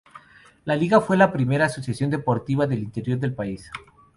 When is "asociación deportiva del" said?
1.65-2.81